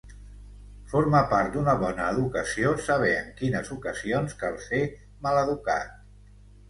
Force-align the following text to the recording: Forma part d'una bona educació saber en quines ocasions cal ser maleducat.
Forma 0.93 1.19
part 1.33 1.51
d'una 1.57 1.75
bona 1.83 2.07
educació 2.13 2.71
saber 2.87 3.11
en 3.19 3.29
quines 3.43 3.69
ocasions 3.79 4.35
cal 4.41 4.59
ser 4.67 4.81
maleducat. 5.27 5.97